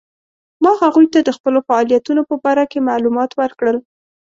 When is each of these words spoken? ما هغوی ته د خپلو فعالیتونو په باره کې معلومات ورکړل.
ما 0.63 0.71
هغوی 0.83 1.07
ته 1.13 1.19
د 1.21 1.29
خپلو 1.37 1.59
فعالیتونو 1.67 2.21
په 2.29 2.35
باره 2.43 2.65
کې 2.71 2.79
معلومات 2.89 3.31
ورکړل. 3.35 3.77